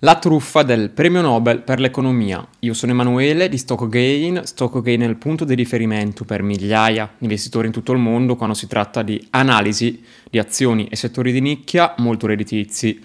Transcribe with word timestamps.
La 0.00 0.18
truffa 0.18 0.62
del 0.62 0.90
premio 0.90 1.22
Nobel 1.22 1.62
per 1.62 1.80
l'economia. 1.80 2.46
Io 2.58 2.74
sono 2.74 2.92
Emanuele 2.92 3.48
di 3.48 3.56
StockGain. 3.56 4.42
StockGain 4.44 5.00
è 5.00 5.06
il 5.06 5.16
punto 5.16 5.46
di 5.46 5.54
riferimento 5.54 6.26
per 6.26 6.42
migliaia 6.42 7.10
di 7.16 7.24
investitori 7.24 7.68
in 7.68 7.72
tutto 7.72 7.92
il 7.92 7.98
mondo 7.98 8.36
quando 8.36 8.54
si 8.54 8.66
tratta 8.66 9.02
di 9.02 9.26
analisi 9.30 10.04
di 10.28 10.38
azioni 10.38 10.86
e 10.88 10.96
settori 10.96 11.32
di 11.32 11.40
nicchia 11.40 11.94
molto 11.96 12.26
redditizi. 12.26 13.02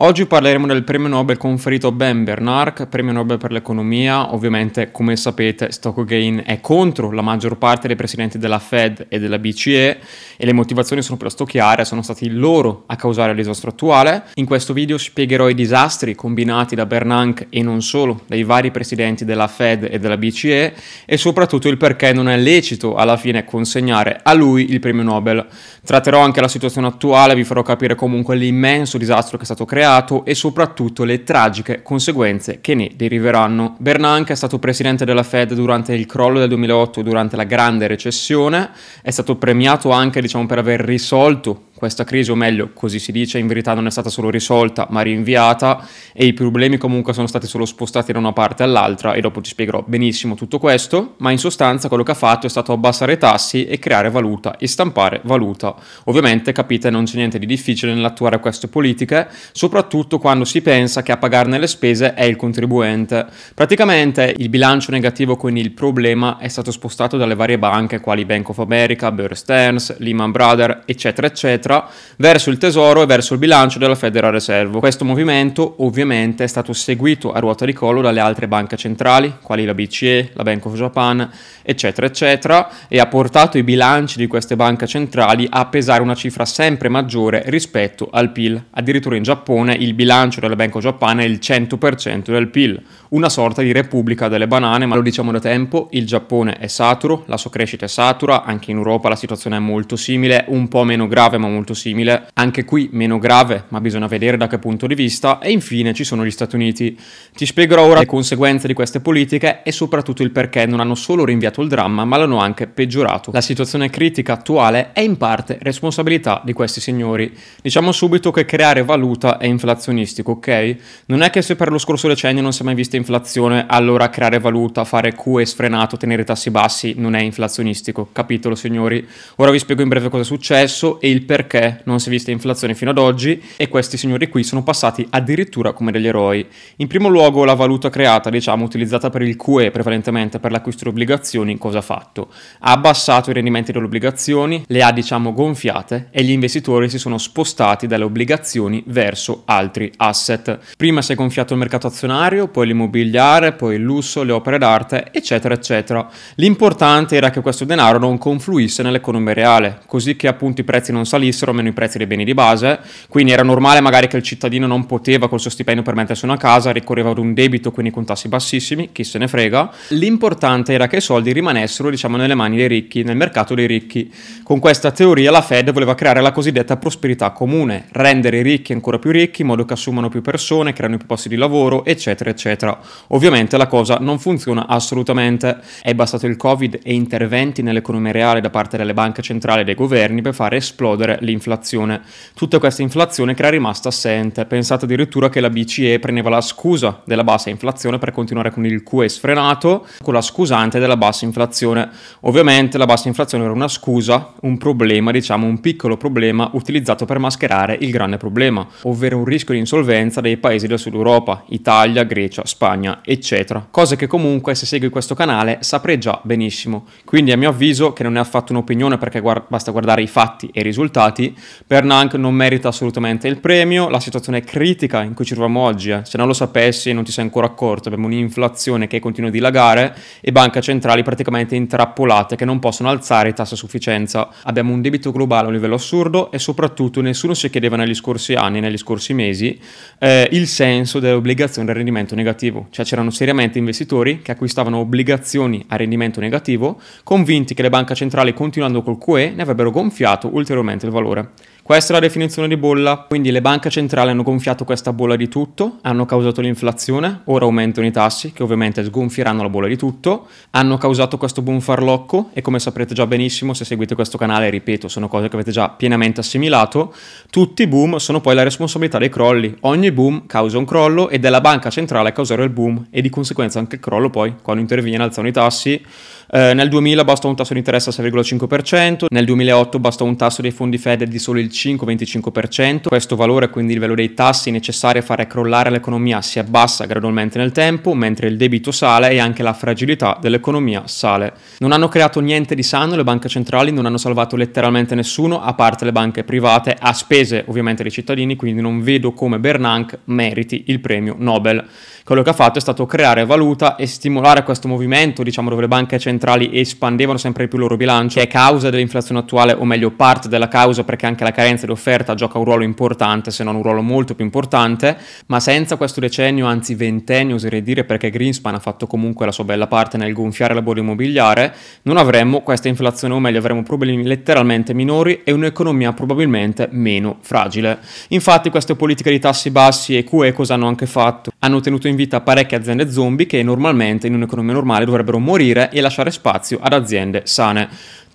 Oggi 0.00 0.26
parleremo 0.26 0.64
del 0.68 0.84
premio 0.84 1.08
Nobel 1.08 1.38
conferito 1.38 1.88
a 1.88 1.90
Ben 1.92 2.22
Bernanke, 2.22 2.86
premio 2.86 3.12
Nobel 3.12 3.36
per 3.36 3.50
l'economia. 3.50 4.32
Ovviamente, 4.32 4.92
come 4.92 5.16
sapete, 5.16 5.72
Stockgain 5.72 6.44
è 6.46 6.60
contro 6.60 7.10
la 7.10 7.20
maggior 7.20 7.58
parte 7.58 7.88
dei 7.88 7.96
presidenti 7.96 8.38
della 8.38 8.60
Fed 8.60 9.06
e 9.08 9.18
della 9.18 9.40
BCE 9.40 9.98
e 10.36 10.46
le 10.46 10.52
motivazioni 10.52 11.02
sono 11.02 11.16
piuttosto 11.16 11.44
chiare, 11.44 11.84
sono 11.84 12.02
stati 12.02 12.30
loro 12.30 12.84
a 12.86 12.94
causare 12.94 13.32
il 13.32 13.38
disastro 13.38 13.70
attuale. 13.70 14.22
In 14.34 14.44
questo 14.44 14.72
video 14.72 14.98
spiegherò 14.98 15.48
i 15.48 15.54
disastri 15.54 16.14
combinati 16.14 16.76
da 16.76 16.86
Bernanke 16.86 17.48
e 17.50 17.60
non 17.64 17.82
solo 17.82 18.20
dai 18.28 18.44
vari 18.44 18.70
presidenti 18.70 19.24
della 19.24 19.48
Fed 19.48 19.88
e 19.90 19.98
della 19.98 20.16
BCE 20.16 20.74
e 21.06 21.16
soprattutto 21.16 21.66
il 21.66 21.76
perché 21.76 22.12
non 22.12 22.28
è 22.28 22.36
lecito 22.36 22.94
alla 22.94 23.16
fine 23.16 23.44
consegnare 23.44 24.20
a 24.22 24.32
lui 24.32 24.70
il 24.70 24.78
premio 24.78 25.02
Nobel. 25.02 25.44
Tratterò 25.84 26.20
anche 26.20 26.40
la 26.40 26.46
situazione 26.46 26.86
attuale, 26.86 27.34
vi 27.34 27.42
farò 27.42 27.62
capire 27.62 27.96
comunque 27.96 28.36
l'immenso 28.36 28.96
disastro 28.96 29.36
che 29.36 29.42
è 29.42 29.46
stato 29.46 29.64
creato 29.64 29.86
creato 29.88 30.24
e 30.26 30.34
soprattutto 30.34 31.04
le 31.04 31.22
tragiche 31.22 31.80
conseguenze 31.82 32.60
che 32.60 32.74
ne 32.74 32.90
deriveranno. 32.94 33.74
Bernanke 33.78 34.34
è 34.34 34.36
stato 34.36 34.58
presidente 34.58 35.06
della 35.06 35.22
Fed 35.22 35.54
durante 35.54 35.94
il 35.94 36.04
crollo 36.04 36.38
del 36.38 36.48
2008 36.48 37.00
durante 37.00 37.36
la 37.36 37.44
grande 37.44 37.86
recessione, 37.86 38.70
è 39.00 39.10
stato 39.10 39.36
premiato 39.36 39.90
anche 39.90 40.20
diciamo, 40.20 40.44
per 40.44 40.58
aver 40.58 40.80
risolto 40.80 41.67
questa 41.78 42.02
crisi, 42.02 42.32
o 42.32 42.34
meglio, 42.34 42.72
così 42.74 42.98
si 42.98 43.12
dice, 43.12 43.38
in 43.38 43.46
verità 43.46 43.72
non 43.72 43.86
è 43.86 43.90
stata 43.90 44.10
solo 44.10 44.30
risolta, 44.30 44.88
ma 44.90 45.00
rinviata 45.00 45.86
e 46.12 46.26
i 46.26 46.32
problemi 46.32 46.76
comunque 46.76 47.12
sono 47.12 47.28
stati 47.28 47.46
solo 47.46 47.64
spostati 47.64 48.12
da 48.12 48.18
una 48.18 48.32
parte 48.32 48.64
all'altra 48.64 49.14
e 49.14 49.20
dopo 49.20 49.40
ti 49.40 49.48
spiegherò 49.48 49.84
benissimo 49.86 50.34
tutto 50.34 50.58
questo, 50.58 51.14
ma 51.18 51.30
in 51.30 51.38
sostanza 51.38 51.86
quello 51.86 52.02
che 52.02 52.10
ha 52.10 52.14
fatto 52.14 52.46
è 52.46 52.50
stato 52.50 52.72
abbassare 52.72 53.12
i 53.12 53.18
tassi 53.18 53.66
e 53.66 53.78
creare 53.78 54.10
valuta 54.10 54.56
e 54.56 54.66
stampare 54.66 55.20
valuta. 55.22 55.76
Ovviamente, 56.04 56.50
capite, 56.50 56.90
non 56.90 57.04
c'è 57.04 57.16
niente 57.16 57.38
di 57.38 57.46
difficile 57.46 57.94
nell'attuare 57.94 58.40
queste 58.40 58.66
politiche, 58.66 59.28
soprattutto 59.52 60.18
quando 60.18 60.44
si 60.44 60.60
pensa 60.60 61.02
che 61.02 61.12
a 61.12 61.16
pagarne 61.16 61.58
le 61.58 61.68
spese 61.68 62.14
è 62.14 62.24
il 62.24 62.34
contribuente. 62.34 63.26
Praticamente 63.54 64.34
il 64.36 64.48
bilancio 64.48 64.90
negativo 64.90 65.36
con 65.36 65.56
il 65.56 65.70
problema 65.70 66.38
è 66.38 66.48
stato 66.48 66.72
spostato 66.72 67.16
dalle 67.16 67.36
varie 67.36 67.58
banche 67.58 68.00
quali 68.00 68.24
Bank 68.24 68.48
of 68.48 68.58
America, 68.58 69.12
Bear 69.12 69.36
Stearns, 69.36 69.96
Lehman 69.98 70.32
Brothers, 70.32 70.80
eccetera, 70.86 71.26
eccetera, 71.28 71.67
verso 72.16 72.50
il 72.50 72.58
tesoro 72.58 73.02
e 73.02 73.06
verso 73.06 73.34
il 73.34 73.38
bilancio 73.38 73.78
della 73.78 73.94
Federal 73.94 74.32
Reserve. 74.32 74.78
Questo 74.78 75.04
movimento 75.04 75.74
ovviamente 75.78 76.44
è 76.44 76.46
stato 76.46 76.72
seguito 76.72 77.32
a 77.32 77.38
ruota 77.38 77.64
di 77.64 77.72
collo 77.72 78.00
dalle 78.00 78.20
altre 78.20 78.48
banche 78.48 78.76
centrali, 78.76 79.36
quali 79.42 79.64
la 79.64 79.74
BCE, 79.74 80.30
la 80.34 80.42
Bank 80.42 80.64
of 80.66 80.74
Japan, 80.74 81.30
eccetera, 81.62 82.06
eccetera, 82.06 82.70
e 82.88 82.98
ha 82.98 83.06
portato 83.06 83.58
i 83.58 83.62
bilanci 83.62 84.18
di 84.18 84.26
queste 84.26 84.56
banche 84.56 84.86
centrali 84.86 85.46
a 85.48 85.66
pesare 85.66 86.02
una 86.02 86.14
cifra 86.14 86.44
sempre 86.44 86.88
maggiore 86.88 87.42
rispetto 87.46 88.08
al 88.10 88.30
PIL. 88.30 88.64
Addirittura 88.70 89.16
in 89.16 89.22
Giappone 89.22 89.74
il 89.74 89.94
bilancio 89.94 90.40
della 90.40 90.56
Bank 90.56 90.76
of 90.76 90.82
Japan 90.82 91.20
è 91.20 91.24
il 91.24 91.38
100% 91.42 92.30
del 92.30 92.48
PIL, 92.48 92.82
una 93.10 93.28
sorta 93.28 93.62
di 93.62 93.72
repubblica 93.72 94.28
delle 94.28 94.46
banane, 94.46 94.86
ma 94.86 94.94
lo 94.94 95.02
diciamo 95.02 95.32
da 95.32 95.40
tempo, 95.40 95.88
il 95.92 96.06
Giappone 96.06 96.56
è 96.58 96.66
saturo, 96.66 97.24
la 97.26 97.36
sua 97.36 97.50
crescita 97.50 97.84
è 97.84 97.88
satura, 97.88 98.44
anche 98.44 98.70
in 98.70 98.76
Europa 98.76 99.08
la 99.08 99.16
situazione 99.16 99.56
è 99.56 99.60
molto 99.60 99.96
simile, 99.96 100.44
un 100.48 100.68
po' 100.68 100.84
meno 100.84 101.06
grave 101.08 101.36
ma 101.36 101.48
molto 101.48 101.57
molto 101.58 101.74
simile, 101.74 102.28
anche 102.34 102.64
qui 102.64 102.88
meno 102.92 103.18
grave, 103.18 103.64
ma 103.68 103.80
bisogna 103.80 104.06
vedere 104.06 104.36
da 104.36 104.46
che 104.46 104.58
punto 104.58 104.86
di 104.86 104.94
vista, 104.94 105.40
e 105.40 105.50
infine 105.50 105.92
ci 105.92 106.04
sono 106.04 106.24
gli 106.24 106.30
Stati 106.30 106.54
Uniti. 106.54 106.98
Ti 107.34 107.44
spiegherò 107.44 107.84
ora 107.84 107.98
le 107.98 108.06
conseguenze 108.06 108.68
di 108.68 108.74
queste 108.74 109.00
politiche 109.00 109.62
e 109.62 109.72
soprattutto 109.72 110.22
il 110.22 110.30
perché 110.30 110.64
non 110.66 110.80
hanno 110.80 110.94
solo 110.94 111.24
rinviato 111.24 111.60
il 111.60 111.68
dramma, 111.68 112.04
ma 112.04 112.16
l'hanno 112.16 112.38
anche 112.38 112.68
peggiorato. 112.68 113.30
La 113.32 113.40
situazione 113.40 113.90
critica 113.90 114.34
attuale 114.34 114.92
è 114.92 115.00
in 115.00 115.16
parte 115.16 115.58
responsabilità 115.60 116.40
di 116.44 116.52
questi 116.52 116.80
signori. 116.80 117.36
Diciamo 117.60 117.90
subito 117.90 118.30
che 118.30 118.44
creare 118.44 118.84
valuta 118.84 119.38
è 119.38 119.46
inflazionistico, 119.46 120.32
ok? 120.32 120.76
Non 121.06 121.22
è 121.22 121.30
che 121.30 121.42
se 121.42 121.56
per 121.56 121.72
lo 121.72 121.78
scorso 121.78 122.06
decennio 122.06 122.42
non 122.42 122.52
si 122.52 122.62
è 122.62 122.64
mai 122.64 122.74
vista 122.74 122.96
inflazione, 122.96 123.66
allora 123.68 124.10
creare 124.10 124.38
valuta, 124.38 124.84
fare 124.84 125.14
QE 125.14 125.44
sfrenato, 125.44 125.96
tenere 125.96 126.22
tassi 126.22 126.50
bassi 126.50 126.94
non 126.96 127.14
è 127.14 127.20
inflazionistico. 127.20 128.10
Capitolo, 128.12 128.54
signori? 128.54 129.06
Ora 129.36 129.50
vi 129.50 129.58
spiego 129.58 129.82
in 129.82 129.88
breve 129.88 130.08
cosa 130.08 130.22
è 130.22 130.26
successo 130.26 131.00
e 131.00 131.10
il 131.10 131.24
perché 131.24 131.47
perché 131.48 131.80
non 131.84 131.98
si 131.98 132.08
è 132.08 132.10
vista 132.10 132.30
inflazione 132.30 132.74
fino 132.74 132.90
ad 132.90 132.98
oggi 132.98 133.42
e 133.56 133.68
questi 133.68 133.96
signori 133.96 134.28
qui 134.28 134.44
sono 134.44 134.62
passati 134.62 135.06
addirittura 135.10 135.72
come 135.72 135.90
degli 135.90 136.06
eroi. 136.06 136.46
In 136.76 136.86
primo 136.86 137.08
luogo 137.08 137.44
la 137.44 137.54
valuta 137.54 137.88
creata, 137.88 138.28
diciamo, 138.28 138.64
utilizzata 138.64 139.08
per 139.08 139.22
il 139.22 139.36
QE 139.36 139.70
prevalentemente 139.70 140.38
per 140.38 140.52
l'acquisto 140.52 140.84
di 140.84 140.90
obbligazioni, 140.90 141.56
cosa 141.56 141.78
ha 141.78 141.82
fatto? 141.82 142.28
Ha 142.60 142.72
abbassato 142.72 143.30
i 143.30 143.32
rendimenti 143.32 143.72
delle 143.72 143.86
obbligazioni, 143.86 144.62
le 144.66 144.82
ha, 144.82 144.92
diciamo, 144.92 145.32
gonfiate 145.32 146.08
e 146.10 146.22
gli 146.22 146.30
investitori 146.30 146.90
si 146.90 146.98
sono 146.98 147.16
spostati 147.16 147.86
dalle 147.86 148.04
obbligazioni 148.04 148.84
verso 148.86 149.42
altri 149.46 149.90
asset. 149.96 150.58
Prima 150.76 151.00
si 151.00 151.12
è 151.12 151.14
gonfiato 151.14 151.54
il 151.54 151.58
mercato 151.58 151.86
azionario, 151.86 152.48
poi 152.48 152.66
l'immobiliare, 152.66 153.52
poi 153.52 153.76
il 153.76 153.82
lusso, 153.82 154.22
le 154.22 154.32
opere 154.32 154.58
d'arte, 154.58 155.08
eccetera, 155.12 155.54
eccetera. 155.54 156.06
L'importante 156.34 157.16
era 157.16 157.30
che 157.30 157.40
questo 157.40 157.64
denaro 157.64 157.98
non 157.98 158.18
confluisse 158.18 158.82
nell'economia 158.82 159.32
reale, 159.32 159.80
così 159.86 160.14
che 160.14 160.28
appunto 160.28 160.60
i 160.60 160.64
prezzi 160.64 160.92
non 160.92 161.06
salissero 161.06 161.37
salissero 161.38 161.52
meno 161.52 161.68
i 161.68 161.72
prezzi 161.72 161.98
dei 161.98 162.06
beni 162.06 162.24
di 162.24 162.34
base, 162.34 162.80
quindi 163.08 163.32
era 163.32 163.42
normale 163.42 163.80
magari 163.80 164.08
che 164.08 164.16
il 164.16 164.22
cittadino 164.22 164.66
non 164.66 164.86
poteva 164.86 165.28
col 165.28 165.38
suo 165.40 165.50
stipendio 165.50 165.84
permettersi 165.84 166.24
una 166.24 166.36
casa, 166.36 166.72
ricorreva 166.72 167.10
ad 167.10 167.18
un 167.18 167.32
debito 167.32 167.70
quindi 167.70 167.92
con 167.92 168.04
tassi 168.04 168.28
bassissimi, 168.28 168.90
chi 168.92 169.04
se 169.04 169.18
ne 169.18 169.28
frega. 169.28 169.70
L'importante 169.88 170.72
era 170.72 170.88
che 170.88 170.96
i 170.96 171.00
soldi 171.00 171.32
rimanessero 171.32 171.90
diciamo 171.90 172.16
nelle 172.16 172.34
mani 172.34 172.56
dei 172.56 172.66
ricchi, 172.66 173.04
nel 173.04 173.16
mercato 173.16 173.54
dei 173.54 173.66
ricchi. 173.66 174.12
Con 174.42 174.58
questa 174.58 174.90
teoria 174.90 175.30
la 175.30 175.42
Fed 175.42 175.72
voleva 175.72 175.94
creare 175.94 176.20
la 176.20 176.32
cosiddetta 176.32 176.76
prosperità 176.76 177.30
comune, 177.30 177.86
rendere 177.92 178.38
i 178.38 178.42
ricchi 178.42 178.72
ancora 178.72 178.98
più 178.98 179.10
ricchi 179.10 179.42
in 179.42 179.48
modo 179.48 179.64
che 179.64 179.74
assumano 179.74 180.08
più 180.08 180.22
persone, 180.22 180.72
creano 180.72 180.96
più 180.96 181.06
posti 181.06 181.28
di 181.28 181.36
lavoro, 181.36 181.84
eccetera, 181.84 182.30
eccetera. 182.30 182.78
Ovviamente 183.08 183.56
la 183.56 183.66
cosa 183.66 183.98
non 184.00 184.18
funziona 184.18 184.66
assolutamente. 184.66 185.58
È 185.82 185.94
bastato 185.94 186.26
il 186.26 186.36
Covid 186.36 186.80
e 186.82 186.94
interventi 186.94 187.62
nell'economia 187.62 188.12
reale 188.12 188.40
da 188.40 188.50
parte 188.50 188.76
delle 188.76 188.94
banche 188.94 189.22
centrali 189.22 189.60
e 189.60 189.64
dei 189.64 189.74
governi 189.74 190.22
per 190.22 190.34
fare 190.34 190.56
esplodere 190.56 191.18
l'inflazione. 191.28 192.00
Tutta 192.34 192.58
questa 192.58 192.82
inflazione 192.82 193.34
che 193.34 193.42
era 193.42 193.50
rimasta 193.50 193.88
assente. 193.88 194.44
Pensate 194.46 194.84
addirittura 194.84 195.28
che 195.28 195.40
la 195.40 195.50
BCE 195.50 195.98
prendeva 195.98 196.30
la 196.30 196.40
scusa 196.40 197.02
della 197.04 197.24
bassa 197.24 197.50
inflazione 197.50 197.98
per 197.98 198.12
continuare 198.12 198.50
con 198.50 198.64
il 198.66 198.82
QE 198.82 199.08
sfrenato, 199.08 199.86
con 200.02 200.14
la 200.14 200.22
scusante 200.22 200.78
della 200.78 200.96
bassa 200.96 201.24
inflazione. 201.24 201.88
Ovviamente 202.20 202.78
la 202.78 202.86
bassa 202.86 203.08
inflazione 203.08 203.44
era 203.44 203.52
una 203.52 203.68
scusa, 203.68 204.32
un 204.40 204.58
problema, 204.58 205.10
diciamo 205.10 205.46
un 205.46 205.60
piccolo 205.60 205.96
problema 205.96 206.50
utilizzato 206.52 207.04
per 207.04 207.18
mascherare 207.18 207.76
il 207.80 207.90
grande 207.90 208.16
problema, 208.16 208.66
ovvero 208.82 209.18
un 209.18 209.24
rischio 209.24 209.54
di 209.54 209.60
insolvenza 209.60 210.20
dei 210.20 210.36
paesi 210.36 210.66
del 210.66 210.78
sud 210.78 210.94
Europa, 210.94 211.44
Italia, 211.48 212.04
Grecia, 212.04 212.44
Spagna, 212.46 213.00
eccetera. 213.04 213.66
Cose 213.70 213.96
che 213.96 214.06
comunque 214.06 214.54
se 214.54 214.66
segui 214.66 214.88
questo 214.88 215.14
canale 215.14 215.58
saprai 215.60 215.98
già 215.98 216.20
benissimo. 216.22 216.86
Quindi 217.04 217.32
a 217.32 217.36
mio 217.36 217.50
avviso, 217.50 217.92
che 217.92 218.02
non 218.02 218.16
è 218.16 218.20
affatto 218.20 218.52
un'opinione 218.52 218.98
perché 218.98 219.20
guard- 219.20 219.44
basta 219.48 219.70
guardare 219.70 220.02
i 220.02 220.06
fatti 220.06 220.50
e 220.52 220.60
i 220.60 220.62
risultati, 220.62 220.86
risultati, 221.08 221.34
Bernanke 221.66 222.16
non 222.16 222.34
merita 222.34 222.68
assolutamente 222.68 223.28
il 223.28 223.38
premio, 223.38 223.88
la 223.88 224.00
situazione 224.00 224.38
è 224.38 224.44
critica 224.44 225.02
in 225.02 225.14
cui 225.14 225.24
ci 225.24 225.34
troviamo 225.34 225.60
oggi, 225.60 225.90
eh. 225.90 226.00
se 226.04 226.16
non 226.16 226.26
lo 226.26 226.32
sapessi 226.32 226.92
non 226.92 227.04
ti 227.04 227.12
sei 227.12 227.24
ancora 227.24 227.46
accorto, 227.46 227.88
abbiamo 227.88 228.06
un'inflazione 228.06 228.86
che 228.86 229.00
continua 229.00 229.28
a 229.28 229.32
dilagare 229.32 229.96
e 230.20 230.32
banche 230.32 230.60
centrali 230.60 231.02
praticamente 231.02 231.54
intrappolate 231.54 232.36
che 232.36 232.44
non 232.44 232.58
possono 232.58 232.88
alzare 232.88 233.30
i 233.30 233.34
tassi 233.34 233.54
a 233.54 233.56
sufficienza, 233.56 234.28
abbiamo 234.42 234.72
un 234.72 234.80
debito 234.80 235.12
globale 235.12 235.44
a 235.44 235.48
un 235.48 235.54
livello 235.54 235.74
assurdo 235.74 236.30
e 236.30 236.38
soprattutto 236.38 237.00
nessuno 237.00 237.34
si 237.34 237.50
chiedeva 237.50 237.76
negli 237.76 237.94
scorsi 237.94 238.34
anni, 238.34 238.60
negli 238.60 238.78
scorsi 238.78 239.14
mesi, 239.14 239.58
eh, 239.98 240.28
il 240.32 240.46
senso 240.46 241.00
delle 241.00 241.14
obbligazioni 241.14 241.68
a 241.68 241.72
rendimento 241.72 242.14
negativo, 242.14 242.68
cioè 242.70 242.84
c'erano 242.84 243.10
seriamente 243.10 243.58
investitori 243.58 244.22
che 244.22 244.32
acquistavano 244.32 244.78
obbligazioni 244.78 245.64
a 245.68 245.76
rendimento 245.76 246.20
negativo, 246.20 246.80
convinti 247.04 247.54
che 247.54 247.62
le 247.62 247.70
banche 247.70 247.94
centrali 247.94 248.32
continuando 248.32 248.82
col 248.82 248.98
QE 248.98 249.32
ne 249.34 249.42
avrebbero 249.42 249.70
gonfiato 249.70 250.28
ulteriormente 250.32 250.86
il 250.86 250.92
valore 250.92 250.97
valore. 250.98 251.28
Questa 251.68 251.92
è 251.92 251.96
la 251.96 252.00
definizione 252.00 252.48
di 252.48 252.56
bolla, 252.56 253.04
quindi 253.06 253.30
le 253.30 253.42
banche 253.42 253.68
centrali 253.68 254.08
hanno 254.08 254.22
gonfiato 254.22 254.64
questa 254.64 254.94
bolla 254.94 255.16
di 255.16 255.28
tutto, 255.28 255.80
hanno 255.82 256.06
causato 256.06 256.40
l'inflazione, 256.40 257.20
ora 257.24 257.44
aumentano 257.44 257.86
i 257.86 257.90
tassi 257.90 258.32
che 258.32 258.42
ovviamente 258.42 258.82
sgonfieranno 258.82 259.42
la 259.42 259.50
bolla 259.50 259.66
di 259.66 259.76
tutto, 259.76 260.28
hanno 260.52 260.78
causato 260.78 261.18
questo 261.18 261.42
boom 261.42 261.60
farlocco 261.60 262.30
e 262.32 262.40
come 262.40 262.58
saprete 262.58 262.94
già 262.94 263.06
benissimo 263.06 263.52
se 263.52 263.66
seguite 263.66 263.94
questo 263.94 264.16
canale, 264.16 264.48
ripeto, 264.48 264.88
sono 264.88 265.08
cose 265.08 265.28
che 265.28 265.34
avete 265.34 265.50
già 265.50 265.68
pienamente 265.68 266.20
assimilato, 266.20 266.94
tutti 267.28 267.64
i 267.64 267.66
boom 267.66 267.96
sono 267.96 268.22
poi 268.22 268.34
la 268.34 268.44
responsabilità 268.44 268.96
dei 268.96 269.10
crolli, 269.10 269.54
ogni 269.60 269.92
boom 269.92 270.24
causa 270.24 270.56
un 270.56 270.64
crollo 270.64 271.10
ed 271.10 271.26
è 271.26 271.28
la 271.28 271.42
banca 271.42 271.68
centrale 271.68 272.08
a 272.08 272.12
causare 272.12 272.44
il 272.44 272.50
boom 272.50 272.86
e 272.88 273.02
di 273.02 273.10
conseguenza 273.10 273.58
anche 273.58 273.74
il 273.74 273.82
crollo 273.82 274.08
poi 274.08 274.36
quando 274.40 274.62
interviene 274.62 275.02
alzano 275.02 275.28
i 275.28 275.32
tassi. 275.32 275.84
Eh, 276.30 276.52
nel 276.52 276.68
2000 276.68 277.04
basta 277.04 277.26
un 277.26 277.36
tasso 277.36 277.54
di 277.54 277.58
interesse 277.58 277.88
al 277.88 278.06
6,5%, 278.06 279.06
nel 279.08 279.24
2008 279.24 279.78
basta 279.78 280.04
un 280.04 280.14
tasso 280.14 280.42
dei 280.42 280.50
fondi 280.50 280.76
Fed 280.76 281.04
di 281.04 281.18
solo 281.18 281.38
il 281.38 281.48
25-25%. 281.66 282.88
Questo 282.88 283.16
valore, 283.16 283.50
quindi 283.50 283.72
il 283.72 283.80
valore 283.80 284.06
dei 284.06 284.14
tassi 284.14 284.50
necessari 284.50 284.98
a 284.98 285.02
fare 285.02 285.26
crollare 285.26 285.70
l'economia, 285.70 286.22
si 286.22 286.38
abbassa 286.38 286.84
gradualmente 286.84 287.38
nel 287.38 287.52
tempo, 287.52 287.94
mentre 287.94 288.28
il 288.28 288.36
debito 288.36 288.70
sale 288.70 289.10
e 289.10 289.18
anche 289.18 289.42
la 289.42 289.52
fragilità 289.52 290.18
dell'economia 290.20 290.82
sale. 290.86 291.32
Non 291.58 291.72
hanno 291.72 291.88
creato 291.88 292.20
niente 292.20 292.54
di 292.54 292.62
sano, 292.62 292.96
le 292.96 293.04
banche 293.04 293.28
centrali 293.28 293.72
non 293.72 293.86
hanno 293.86 293.98
salvato 293.98 294.36
letteralmente 294.36 294.94
nessuno, 294.94 295.42
a 295.42 295.54
parte 295.54 295.84
le 295.84 295.92
banche 295.92 296.24
private, 296.24 296.76
a 296.78 296.92
spese 296.92 297.44
ovviamente 297.46 297.82
dei 297.82 297.92
cittadini, 297.92 298.36
quindi 298.36 298.60
non 298.60 298.80
vedo 298.80 299.12
come 299.12 299.38
Bernanke 299.38 300.00
meriti 300.04 300.64
il 300.66 300.80
premio 300.80 301.16
Nobel. 301.18 301.64
Quello 302.04 302.22
che 302.22 302.30
ha 302.30 302.34
fatto 302.34 302.56
è 302.56 302.60
stato 302.62 302.86
creare 302.86 303.26
valuta 303.26 303.76
e 303.76 303.86
stimolare 303.86 304.42
questo 304.42 304.66
movimento, 304.66 305.22
diciamo, 305.22 305.50
dove 305.50 305.60
le 305.60 305.68
banche 305.68 305.98
centrali 305.98 306.58
espandevano 306.58 307.18
sempre 307.18 307.48
più 307.48 307.58
il 307.58 307.64
loro 307.64 307.76
bilancio, 307.76 308.18
che 308.18 308.24
è 308.24 308.28
causa 308.28 308.70
dell'inflazione 308.70 309.20
attuale, 309.20 309.52
o 309.52 309.64
meglio 309.66 309.90
parte 309.90 310.28
della 310.28 310.48
causa, 310.48 310.84
perché 310.84 311.04
anche 311.04 311.24
la 311.24 311.32
carenza 311.48 311.66
di 311.66 311.72
offerta 311.72 312.14
gioca 312.14 312.38
un 312.38 312.44
ruolo 312.44 312.62
importante, 312.62 313.30
se 313.30 313.42
non 313.42 313.56
un 313.56 313.62
ruolo 313.62 313.80
molto 313.80 314.14
più 314.14 314.24
importante, 314.24 314.96
ma 315.26 315.40
senza 315.40 315.76
questo 315.76 316.00
decennio, 316.00 316.46
anzi 316.46 316.74
ventennio 316.74 317.36
oserei 317.36 317.62
dire, 317.62 317.84
perché 317.84 318.10
Greenspan 318.10 318.54
ha 318.54 318.58
fatto 318.58 318.86
comunque 318.86 319.24
la 319.24 319.32
sua 319.32 319.44
bella 319.44 319.66
parte 319.66 319.96
nel 319.96 320.12
gonfiare 320.12 320.52
la 320.52 320.60
bolla 320.60 320.80
immobiliare, 320.80 321.54
non 321.82 321.96
avremmo 321.96 322.42
questa 322.42 322.68
inflazione, 322.68 323.14
o 323.14 323.18
meglio 323.18 323.38
avremmo 323.38 323.62
problemi 323.62 324.02
letteralmente 324.02 324.74
minori 324.74 325.22
e 325.24 325.32
un'economia 325.32 325.92
probabilmente 325.92 326.68
meno 326.70 327.18
fragile. 327.20 327.78
Infatti 328.08 328.50
queste 328.50 328.74
politiche 328.74 329.10
di 329.10 329.18
tassi 329.18 329.50
bassi 329.50 329.96
e 329.96 330.04
QE 330.04 330.32
cosa 330.32 330.54
hanno 330.54 330.68
anche 330.68 330.86
fatto? 330.86 331.30
Hanno 331.38 331.60
tenuto 331.60 331.88
in 331.88 331.96
vita 331.96 332.20
parecchie 332.20 332.58
aziende 332.58 332.90
zombie 332.90 333.26
che 333.26 333.42
normalmente 333.42 334.06
in 334.06 334.14
un'economia 334.14 334.52
normale 334.52 334.84
dovrebbero 334.84 335.18
morire 335.18 335.70
e 335.70 335.80
lasciare 335.80 336.10
spazio 336.10 336.58
ad 336.60 336.72
aziende 336.74 337.22
sane. 337.24 337.68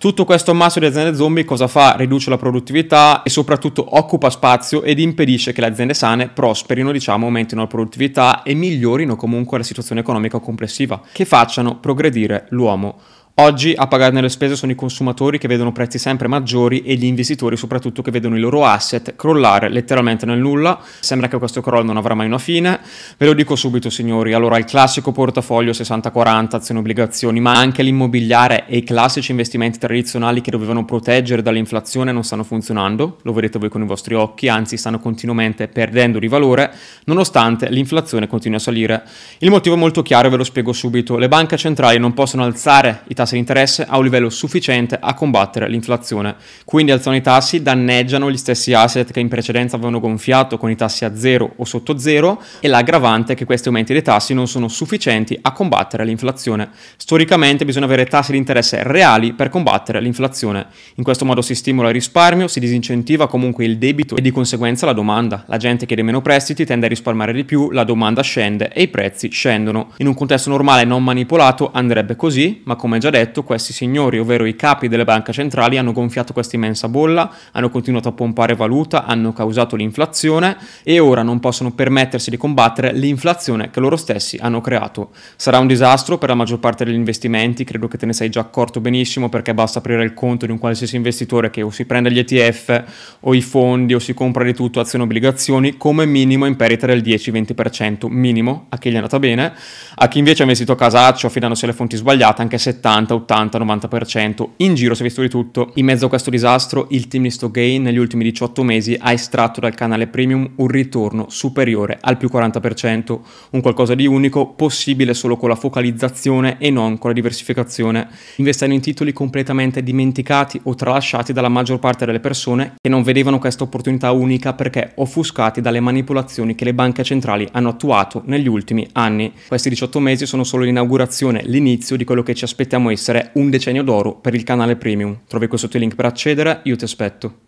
Tutto 0.04 0.26
questo 0.26 0.50
ammasso 0.50 0.80
di 0.80 0.84
aziende 0.84 1.16
zombie 1.16 1.46
cosa 1.46 1.66
fa? 1.66 1.94
Riduce 1.96 2.28
la 2.28 2.36
produttività 2.36 3.22
e 3.22 3.30
soprattutto 3.30 3.96
occupa 3.96 4.28
spazio 4.28 4.82
ed 4.82 4.98
impedisce 4.98 5.54
che 5.54 5.62
le 5.62 5.66
aziende 5.68 5.94
sane 5.94 6.28
prosperino, 6.28 6.92
diciamo, 6.92 7.24
aumentino 7.24 7.62
la 7.62 7.66
produttività 7.66 8.42
e 8.42 8.52
migliorino 8.52 9.16
comunque 9.16 9.56
la 9.56 9.64
situazione 9.64 10.02
economica 10.02 10.40
complessiva, 10.40 11.00
che 11.10 11.24
facciano 11.24 11.78
progredire 11.78 12.44
l'uomo. 12.50 12.98
Oggi 13.38 13.74
a 13.76 13.88
pagarne 13.88 14.20
le 14.20 14.28
spese 14.28 14.54
sono 14.54 14.70
i 14.70 14.76
consumatori 14.76 15.38
che 15.38 15.48
vedono 15.48 15.72
prezzi 15.72 15.98
sempre 15.98 16.28
maggiori 16.28 16.82
e 16.82 16.94
gli 16.94 17.04
investitori 17.04 17.56
soprattutto 17.56 18.00
che 18.00 18.12
vedono 18.12 18.36
i 18.36 18.38
loro 18.38 18.64
asset 18.64 19.16
crollare 19.16 19.68
letteralmente 19.68 20.24
nel 20.24 20.38
nulla. 20.38 20.80
Sembra 21.00 21.26
che 21.26 21.36
questo 21.38 21.60
crollo 21.60 21.82
non 21.82 21.96
avrà 21.96 22.14
mai 22.14 22.26
una 22.26 22.38
fine. 22.38 22.78
Ve 23.18 23.26
lo 23.26 23.32
dico 23.32 23.56
subito 23.56 23.90
signori, 23.90 24.34
allora 24.34 24.56
il 24.56 24.64
classico 24.64 25.10
portafoglio 25.10 25.72
60-40 25.72 26.54
azioni 26.54 26.78
obbligazioni, 26.78 27.40
ma 27.40 27.54
anche 27.54 27.82
l'immobiliare 27.82 28.66
e 28.68 28.76
i 28.76 28.84
classici 28.84 29.32
investimenti 29.32 29.80
tradizionali 29.80 30.40
che 30.40 30.52
dovevano 30.52 30.84
proteggere 30.84 31.42
dall'inflazione 31.42 32.12
non 32.12 32.22
stanno 32.22 32.44
funzionando, 32.44 33.18
lo 33.22 33.32
vedete 33.32 33.58
voi 33.58 33.68
con 33.68 33.82
i 33.82 33.86
vostri 33.86 34.14
occhi, 34.14 34.46
anzi 34.46 34.76
stanno 34.76 35.00
continuamente 35.00 35.66
perdendo 35.66 36.20
di 36.20 36.28
valore 36.28 36.72
nonostante 37.06 37.68
l'inflazione 37.68 38.28
continui 38.28 38.58
a 38.58 38.60
salire. 38.60 39.02
Il 39.38 39.50
motivo 39.50 39.74
è 39.74 39.78
molto 39.78 40.02
chiaro 40.02 40.28
e 40.28 40.30
ve 40.30 40.36
lo 40.36 40.44
spiego 40.44 40.72
subito. 40.72 41.18
Le 41.18 41.26
banche 41.26 41.56
centrali 41.56 41.98
non 41.98 42.14
possono 42.14 42.44
alzare 42.44 43.02
i 43.08 43.14
tassi 43.14 43.22
tassi 43.24 43.34
di 43.34 43.40
interesse 43.40 43.84
a 43.88 43.96
un 43.96 44.04
livello 44.04 44.28
sufficiente 44.30 44.98
a 45.00 45.14
combattere 45.14 45.68
l'inflazione. 45.68 46.36
Quindi 46.64 46.92
alzano 46.92 47.16
i 47.16 47.22
tassi, 47.22 47.62
danneggiano 47.62 48.30
gli 48.30 48.36
stessi 48.36 48.72
asset 48.72 49.10
che 49.10 49.20
in 49.20 49.28
precedenza 49.28 49.76
avevano 49.76 49.98
gonfiato 49.98 50.58
con 50.58 50.70
i 50.70 50.76
tassi 50.76 51.04
a 51.04 51.16
zero 51.16 51.54
o 51.56 51.64
sotto 51.64 51.98
zero 51.98 52.40
e 52.60 52.68
l'aggravante 52.68 53.32
è 53.32 53.36
che 53.36 53.44
questi 53.44 53.68
aumenti 53.68 53.92
dei 53.92 54.02
tassi 54.02 54.34
non 54.34 54.46
sono 54.46 54.68
sufficienti 54.68 55.38
a 55.40 55.52
combattere 55.52 56.04
l'inflazione. 56.04 56.68
Storicamente 56.96 57.64
bisogna 57.64 57.86
avere 57.86 58.06
tassi 58.06 58.32
di 58.32 58.38
interesse 58.38 58.82
reali 58.82 59.32
per 59.32 59.48
combattere 59.48 60.00
l'inflazione. 60.00 60.66
In 60.96 61.04
questo 61.04 61.24
modo 61.24 61.40
si 61.40 61.54
stimola 61.54 61.88
il 61.88 61.94
risparmio, 61.94 62.46
si 62.46 62.60
disincentiva 62.60 63.26
comunque 63.26 63.64
il 63.64 63.78
debito 63.78 64.16
e 64.16 64.20
di 64.20 64.30
conseguenza 64.30 64.86
la 64.86 64.92
domanda. 64.92 65.44
La 65.46 65.56
gente 65.56 65.86
chiede 65.86 66.02
meno 66.02 66.20
prestiti, 66.20 66.64
tende 66.64 66.86
a 66.86 66.88
risparmiare 66.90 67.32
di 67.32 67.44
più, 67.44 67.70
la 67.70 67.84
domanda 67.84 68.22
scende 68.22 68.70
e 68.72 68.82
i 68.82 68.88
prezzi 68.88 69.30
scendono. 69.30 69.92
In 69.98 70.06
un 70.06 70.14
contesto 70.14 70.50
normale 70.50 70.84
non 70.84 71.02
manipolato 71.02 71.70
andrebbe 71.72 72.16
così, 72.16 72.62
ma 72.64 72.76
come 72.76 72.98
già 72.98 73.10
detto, 73.18 73.42
questi 73.44 73.72
signori, 73.72 74.18
ovvero 74.18 74.44
i 74.44 74.56
capi 74.56 74.88
delle 74.88 75.04
banche 75.04 75.32
centrali, 75.32 75.78
hanno 75.78 75.92
gonfiato 75.92 76.32
questa 76.32 76.56
immensa 76.56 76.88
bolla, 76.88 77.30
hanno 77.52 77.70
continuato 77.70 78.08
a 78.08 78.12
pompare 78.12 78.54
valuta, 78.54 79.04
hanno 79.04 79.32
causato 79.32 79.76
l'inflazione 79.76 80.56
e 80.82 80.98
ora 80.98 81.22
non 81.22 81.40
possono 81.40 81.72
permettersi 81.72 82.30
di 82.30 82.36
combattere 82.36 82.92
l'inflazione 82.92 83.70
che 83.70 83.80
loro 83.80 83.96
stessi 83.96 84.38
hanno 84.40 84.60
creato. 84.60 85.10
Sarà 85.36 85.58
un 85.58 85.66
disastro 85.66 86.18
per 86.18 86.28
la 86.28 86.34
maggior 86.34 86.58
parte 86.58 86.84
degli 86.84 86.94
investimenti, 86.94 87.64
credo 87.64 87.88
che 87.88 87.98
te 87.98 88.06
ne 88.06 88.12
sei 88.12 88.30
già 88.30 88.40
accorto 88.40 88.80
benissimo 88.80 89.28
perché 89.28 89.54
basta 89.54 89.78
aprire 89.78 90.02
il 90.02 90.14
conto 90.14 90.46
di 90.46 90.52
un 90.52 90.58
qualsiasi 90.58 90.96
investitore 90.96 91.50
che 91.50 91.62
o 91.62 91.70
si 91.70 91.84
prende 91.84 92.10
gli 92.10 92.18
ETF 92.18 92.84
o 93.20 93.34
i 93.34 93.42
fondi 93.42 93.94
o 93.94 93.98
si 93.98 94.14
compra 94.14 94.44
di 94.44 94.54
tutto 94.54 94.80
azioni 94.80 95.04
e 95.04 95.06
obbligazioni 95.06 95.76
come 95.76 96.06
minimo 96.06 96.46
in 96.46 96.56
perdita 96.56 96.86
del 96.86 97.02
10-20% 97.02 98.06
minimo 98.08 98.66
a 98.70 98.78
chi 98.78 98.90
gli 98.90 98.94
è 98.94 98.96
andata 98.96 99.18
bene, 99.18 99.52
a 99.94 100.08
chi 100.08 100.18
invece 100.18 100.40
ha 100.40 100.44
investito 100.44 100.72
a 100.72 100.76
casaccio 100.76 101.26
affidandosi 101.26 101.64
alle 101.64 101.74
fonti 101.74 101.96
sbagliate 101.96 102.42
anche 102.42 102.58
70 102.58 103.03
70, 103.04 103.14
80, 103.14 103.58
90%. 103.58 104.48
In 104.58 104.74
giro 104.74 104.94
si 104.94 105.02
è 105.02 105.04
visto 105.04 105.20
di 105.20 105.28
tutto. 105.28 105.72
In 105.74 105.84
mezzo 105.84 106.06
a 106.06 106.08
questo 106.08 106.30
disastro, 106.30 106.86
il 106.90 107.08
team 107.08 107.24
di 107.24 107.30
Stogain 107.30 107.82
negli 107.82 107.98
ultimi 107.98 108.24
18 108.24 108.62
mesi 108.62 108.96
ha 108.98 109.12
estratto 109.12 109.60
dal 109.60 109.74
canale 109.74 110.06
premium 110.06 110.52
un 110.56 110.68
ritorno 110.68 111.26
superiore 111.28 111.98
al 112.00 112.16
più 112.16 112.28
40%, 112.32 113.18
un 113.50 113.60
qualcosa 113.60 113.94
di 113.94 114.06
unico, 114.06 114.48
possibile 114.48 115.14
solo 115.14 115.36
con 115.36 115.48
la 115.48 115.54
focalizzazione 115.54 116.56
e 116.58 116.70
non 116.70 116.98
con 116.98 117.10
la 117.10 117.16
diversificazione, 117.16 118.08
investendo 118.36 118.74
in 118.74 118.80
titoli 118.80 119.12
completamente 119.12 119.82
dimenticati 119.82 120.60
o 120.64 120.74
tralasciati 120.74 121.32
dalla 121.32 121.48
maggior 121.48 121.78
parte 121.78 122.06
delle 122.06 122.20
persone 122.20 122.74
che 122.80 122.88
non 122.88 123.02
vedevano 123.02 123.38
questa 123.38 123.64
opportunità 123.64 124.12
unica 124.12 124.54
perché 124.54 124.92
offuscati 124.96 125.60
dalle 125.60 125.80
manipolazioni 125.80 126.54
che 126.54 126.64
le 126.64 126.74
banche 126.74 127.04
centrali 127.04 127.46
hanno 127.52 127.70
attuato 127.70 128.22
negli 128.26 128.48
ultimi 128.48 128.86
anni. 128.92 129.32
Questi 129.46 129.68
18 129.68 130.00
mesi 130.00 130.26
sono 130.26 130.44
solo 130.44 130.64
l'inaugurazione, 130.64 131.42
l'inizio 131.44 131.96
di 131.96 132.04
quello 132.04 132.22
che 132.22 132.34
ci 132.34 132.44
aspettiamo 132.44 132.90
essere 132.94 133.30
un 133.34 133.50
decennio 133.50 133.82
d'oro 133.82 134.16
per 134.16 134.34
il 134.34 134.42
canale 134.42 134.76
premium. 134.76 135.20
Trovi 135.28 135.46
qui 135.46 135.58
sotto 135.58 135.76
il 135.76 135.82
link 135.82 135.94
per 135.94 136.06
accedere, 136.06 136.60
io 136.64 136.76
ti 136.76 136.84
aspetto. 136.84 137.44